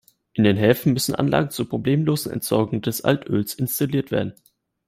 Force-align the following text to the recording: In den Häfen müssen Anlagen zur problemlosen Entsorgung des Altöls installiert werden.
In 0.33 0.43
den 0.45 0.57
Häfen 0.57 0.93
müssen 0.93 1.13
Anlagen 1.13 1.51
zur 1.51 1.69
problemlosen 1.69 2.31
Entsorgung 2.31 2.81
des 2.81 3.03
Altöls 3.05 3.53
installiert 3.53 4.09
werden. 4.09 4.33